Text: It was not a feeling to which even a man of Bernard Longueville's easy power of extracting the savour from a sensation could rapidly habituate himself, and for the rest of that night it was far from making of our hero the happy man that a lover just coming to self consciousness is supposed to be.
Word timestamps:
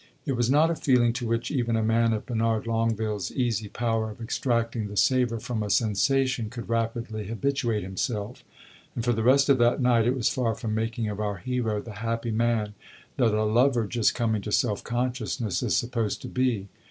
It 0.25 0.31
was 0.31 0.49
not 0.49 0.71
a 0.71 0.75
feeling 0.75 1.13
to 1.13 1.27
which 1.27 1.51
even 1.51 1.75
a 1.75 1.83
man 1.83 2.11
of 2.11 2.25
Bernard 2.25 2.65
Longueville's 2.65 3.31
easy 3.33 3.69
power 3.69 4.09
of 4.09 4.19
extracting 4.19 4.87
the 4.87 4.97
savour 4.97 5.39
from 5.39 5.61
a 5.61 5.69
sensation 5.69 6.49
could 6.49 6.69
rapidly 6.69 7.27
habituate 7.27 7.83
himself, 7.83 8.43
and 8.95 9.05
for 9.05 9.13
the 9.13 9.21
rest 9.21 9.47
of 9.47 9.59
that 9.59 9.79
night 9.79 10.07
it 10.07 10.15
was 10.15 10.27
far 10.27 10.55
from 10.55 10.73
making 10.73 11.07
of 11.07 11.19
our 11.19 11.37
hero 11.37 11.79
the 11.83 11.97
happy 12.01 12.31
man 12.31 12.73
that 13.17 13.31
a 13.35 13.43
lover 13.43 13.85
just 13.85 14.15
coming 14.15 14.41
to 14.41 14.51
self 14.51 14.83
consciousness 14.83 15.61
is 15.61 15.77
supposed 15.77 16.19
to 16.23 16.27
be. 16.29 16.67